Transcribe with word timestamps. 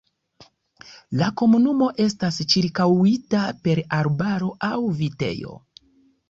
La 1.19 1.27
komunumo 1.41 1.89
estas 2.05 2.39
ĉirkaŭita 2.53 3.43
per 3.69 3.83
arbaro 3.99 4.51
aŭ 4.71 4.81
vitejo. 5.05 5.55